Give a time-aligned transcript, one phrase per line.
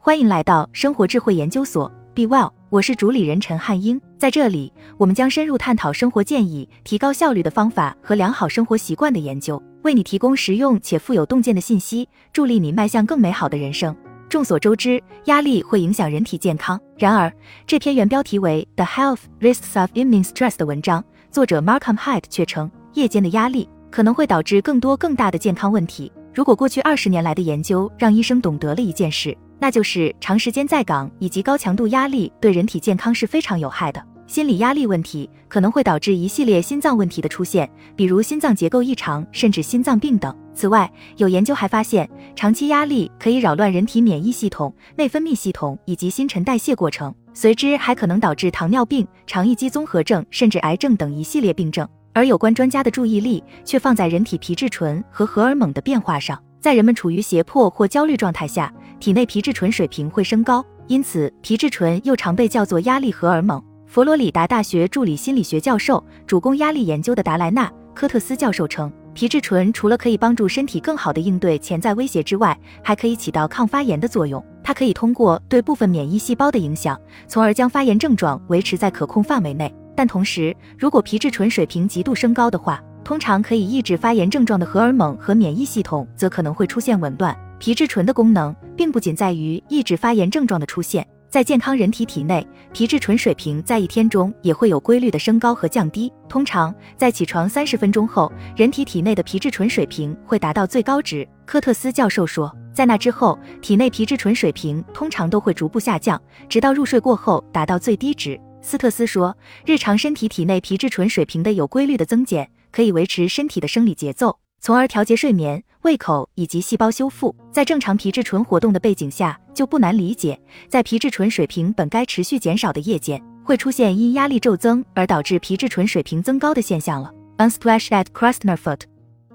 [0.00, 4.00] 欢迎来到生活智慧研究所，Be Well，我是主理人陈汉英。
[4.16, 13.94] 在这里，我们将深入探讨生活建议、提高效率的方法和良好生活习惯的研究，为你提供实用且富有洞见的信息，助力你迈向更美好的人生。
[14.28, 16.80] 众所周知，压力会影响人体健康。
[16.96, 17.30] 然而，
[17.66, 26.12] 这篇原标题为《The Health Risks of Evening Stress》的文章，作者 Markham Hyde 却称，夜间的压力可能会导致更多更大的健康问题。
[26.38, 34.00] 如果过去二十年来的研究让医生懂得了一件事，那就是长时间在岗以及高强度压力对人体健康是非常有害的。
[34.28, 40.32] 心理压力问题可能会导致一系列心脏问题的出现，比如心脏结构异常，甚至心脏病等。
[40.54, 51.88] 此外，有研究还发现，长期压力可以扰乱人体免疫系统、内分泌系统以及新陈代谢过程，随之还可能导致糖尿病、肠易激综合症，甚至癌症等一系列病症。
[52.12, 63.62] 而有关专家的注意力却放在人体皮质醇和荷尔蒙的变化上，在人们处于胁迫或焦虑状态下，体内皮质醇水平会升高，因此皮质醇又常被叫做压力荷尔蒙。
[63.86, 74.40] 佛罗里达大学助理心理学教授、主攻压力研究的达莱纳·科特斯教授称，皮质醇除了可以帮助身体更好地应对潜在威胁之外，还可以起到抗发炎的作用。
[74.62, 79.74] 它可以通过对部分免疫细胞的影响，从而将发炎症状维持在可控范围内。
[79.96, 87.36] 但同时，如果皮质醇水平极度升高的话，通常可以抑制发炎症状的荷尔蒙和免疫系统则可能会出现紊乱。
[87.58, 96.10] 皮质醇的功能并不仅在于抑制发炎症状的出现，在健康人体体内，皮质醇水平在一天中也会有规律的升高和降低。
[96.26, 101.28] 通常在起床三十分钟后，人体体内的皮质醇水平会达到最高值。
[101.44, 108.40] 科特斯教授说，在那之后，体内皮质醇水平通常都会逐步下降，直到入睡过后达到最低值。
[108.62, 117.34] 斯特斯说，日常身体体内皮质醇水平的有规律的增减，可以维持身体的生理节奏，从而调节睡眠、胃口以及细胞修复。
[117.50, 127.10] 在正常皮质醇活动的背景下，就不难理解，在皮质醇水平本该持续减少的夜间，会出现因压力骤增而导致皮质醇水平增高的现象了。
[127.38, 128.80] Unsplash at Krastner Foot。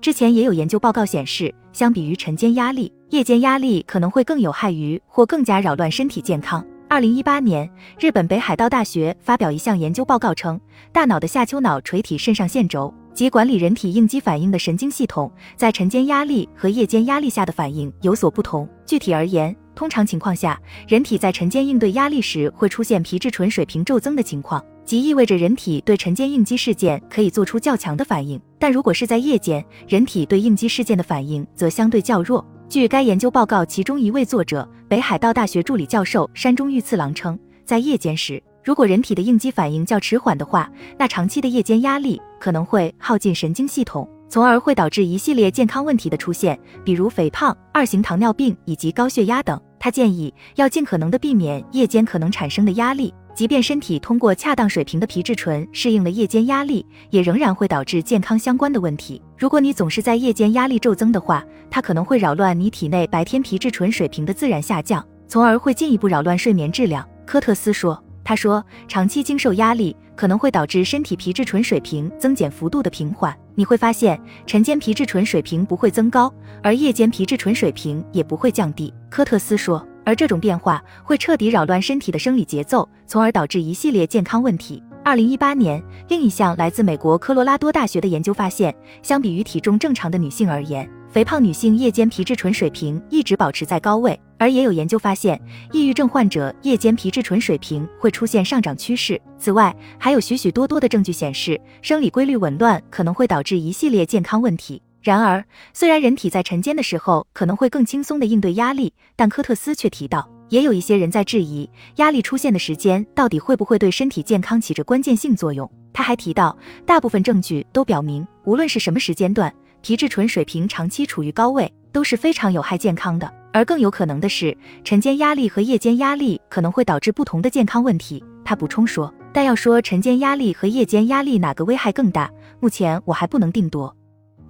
[0.00, 6.64] 之前也有研究报告显示，相比于晨间压力，夜间压力可能会更有害于或更加扰乱身体健康。
[6.88, 7.68] 二零一八年，
[7.98, 10.60] 日本北海道大学发表一项研究报告称，
[10.92, 18.68] 大脑的下丘脑垂体肾上腺轴及管理人体应激反应的神经系统，在晨间压力和夜间压力下的反应有所不同。
[18.84, 28.38] 具体而言，通常情况下，人体在晨间应对压力时会出现皮质醇水平骤增的情况，即意味着人体对晨间应激事件可以做出较强的反应。
[28.58, 32.46] 但如果是在夜间，人体对应激事件的反应则相对较弱。
[32.68, 40.68] 据该研究报告其中一位作者、北海道大学助理教授山中裕次郎称，在夜间时，如果人体的应激反应较迟缓的话，
[40.98, 49.56] 那长期的夜间压力可能会耗尽神经系统，从而会导致一系列健康问题的出现，比如肥胖、二型糖尿病以及高血压等。
[49.78, 53.14] 他建议要尽可能的避免夜间可能产生的压力。
[53.36, 59.22] 即便身体通过恰当水平的皮质醇适应了夜间压力，也仍然会导致健康相关的问题。
[59.38, 67.08] 如果你总是在夜间压力骤增的话，它可能会扰乱你体内白天皮质醇水平的自然下降，从而会进一步扰乱睡眠质量。
[67.24, 73.32] 科特斯说：“他说，长期经受压力可能会导致身体皮质醇水平增减幅度的平缓。
[73.54, 79.86] 你会发现，晨间皮质醇水平不会增高，而夜间皮质醇水平也不会降低。”科特斯说。
[80.04, 84.80] 而这种变化会彻底扰乱身体的生理节奏，从而导致一系列健康问题。
[85.04, 88.72] 二零一八年，另一项来自美国科罗拉多大学的研究发现，
[89.02, 94.16] 相比于体重正常的女性而言，肥胖女性夜间皮质醇水平一直保持在高位。
[94.38, 95.40] 而也有研究发现，
[95.72, 99.20] 抑郁症患者夜间皮质醇水平会出现上涨趋势。
[99.38, 104.82] 此外，还有许许多多的证据显示，生理规律紊乱可能会导致一系列健康问题。
[105.02, 115.70] 然而，虽然人体在晨间的时候可能会更轻松地应对压力，但科特斯却提到，也有一些人在质疑压力出现的时间到底会不会对身体健康起着关键性作用。
[115.92, 119.54] 他还提到，大部分证据都表明，无论是什么时间段，
[119.86, 123.32] 皮质醇水平长期处于高位都是非常有害健康的。
[123.52, 128.20] 而更有可能的是，晨间压力和夜间压力可能会导致不同的健康问题。
[128.44, 132.28] 他补充说，但要说晨间压力和夜间压力哪个危害更大，
[132.58, 133.94] 目前我还不能定夺。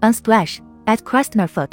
[0.00, 0.56] Unsplash
[0.86, 1.72] at Krastner Foot，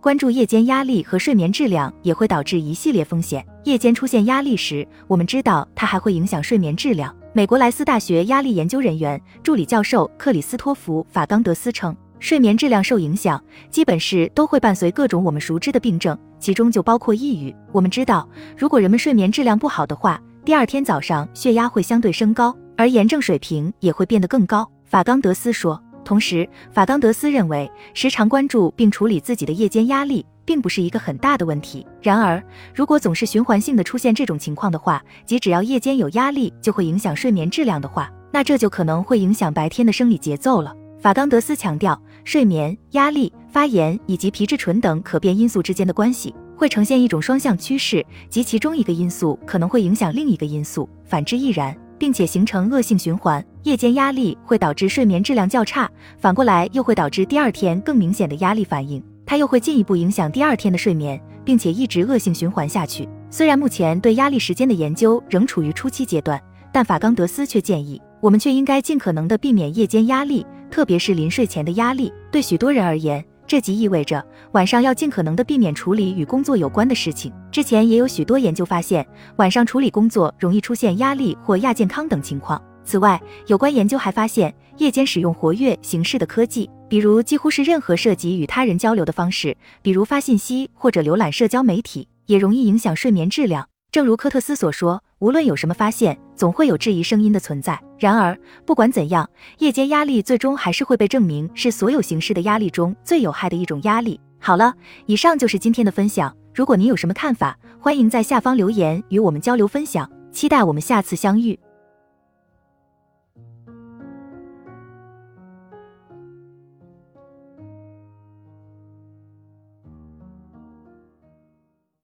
[0.00, 3.46] 关注夜间压力和睡眠质量也会导致一系列风险。
[3.64, 7.14] 夜间出现压力时，我们知道它还会影响睡眠质量。
[7.34, 17.54] 美国莱斯大学压力研究人员助理教授克里斯托弗·法冈德斯称，睡眠质量受影响，基本是都会伴随各种我们熟知的病症，其中就包括抑郁。
[17.72, 24.70] 我们知道，如果人们睡眠质量不好的话，第二天早上血压会相对升高，而炎症水平也会变得更高。
[24.84, 25.80] 法冈德斯说。
[26.04, 31.86] 同时，法冈德斯认为，时常关注并处理自己的夜间压力，并不是一个很大的问题。
[32.02, 32.42] 然而，
[32.74, 40.74] 如果总是循环性的出现这种情况的话，即只要夜间有压力就会影响睡眠质量的话，那这就可能会影响白天的生理节奏了。
[41.04, 51.76] 法冈德斯强调，睡眠、压力、发炎以及皮质醇等可变因素之间的关系会呈现一种双向趋势，即其中一个因素可能会影响另一个因素，反之亦然。
[51.98, 63.06] 并且形成恶性循环，夜间压力会导致睡眠质量较差，反过来又会导致第二天更明显的压力反应，它又会进一步影响第二天的睡眠，并且一直恶性循环下去。
[63.28, 66.40] 虽然目前对压力时间的研究仍处于初期阶段，
[66.72, 72.10] 但法冈德斯却建议，我们却应该尽可能的避免夜间压力，特别是临睡前的压力。
[72.32, 77.30] 对许多人而言，这即意味着晚上要尽可能的避免处理与工作有关的事情。
[77.52, 79.06] 之前也有许多研究发现，
[79.36, 82.58] 晚上处理工作容易出现压力或亚健康等情况。
[82.82, 93.68] 此外，有关研究还发现，夜间使用活跃形式的科技，比如几乎是任何涉及与他人交流的方式，比如发信息或者浏览社交媒体，也容易影响睡眠质量。
[93.94, 97.80] 正如科特斯所说，无论有什么发现，总会有质疑声音的存在。
[97.96, 98.36] 然而，
[98.66, 104.20] 不管怎样，夜间压力最终还是会被证明是所有形式的压力中最有害的一种压力。
[104.40, 104.74] 好了，
[105.06, 106.36] 以上就是今天的分享。
[106.52, 110.10] 如果您有什么看法，欢迎在下方留言与我们交流分享。
[110.32, 111.56] 期待我们下次相遇。